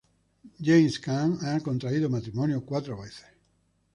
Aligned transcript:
James 0.67 0.97
Caan 0.99 1.37
ha 1.43 1.59
contraído 1.59 2.09
matrimonio 2.09 2.65
cuatro 2.65 2.99
veces. 2.99 3.23